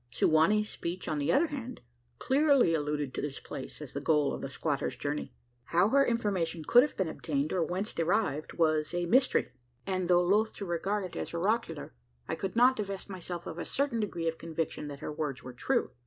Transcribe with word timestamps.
Su 0.09 0.27
wa 0.27 0.47
nee's 0.47 0.67
speech, 0.67 1.07
on 1.07 1.19
the 1.19 1.31
other 1.31 1.45
hand, 1.49 1.79
clearly 2.17 2.73
alluded 2.73 3.13
to 3.13 3.21
this 3.21 3.39
place 3.39 3.79
as 3.83 3.93
the 3.93 4.01
goal 4.01 4.33
of 4.33 4.41
the 4.41 4.49
squatter's 4.49 4.95
journey! 4.95 5.31
How 5.65 5.89
her 5.89 6.03
information 6.03 6.63
could 6.65 6.81
have 6.81 6.97
been 6.97 7.07
obtained, 7.07 7.53
or 7.53 7.63
whence 7.63 7.93
derived, 7.93 8.53
was 8.53 8.95
a 8.95 9.05
mystery; 9.05 9.51
and, 9.85 10.07
though 10.07 10.23
loth 10.23 10.55
to 10.55 10.65
regard 10.65 11.03
it 11.03 11.15
as 11.15 11.35
oracular, 11.35 11.93
I 12.27 12.33
could 12.33 12.55
not 12.55 12.77
divest 12.77 13.11
myself 13.11 13.45
of 13.45 13.59
a 13.59 13.63
certain 13.63 13.99
degree 13.99 14.27
of 14.27 14.39
conviction 14.39 14.87
that 14.87 15.01
her 15.01 15.11
words 15.13 15.43
were 15.43 15.53
true. 15.53 15.91